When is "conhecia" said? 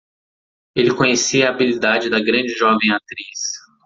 0.95-1.47